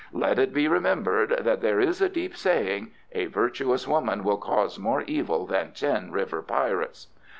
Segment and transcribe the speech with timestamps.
[0.13, 4.79] Let it be remembered that there is a deep saying, "A virtuous woman will cause
[4.79, 7.09] more evil than ten river pirates."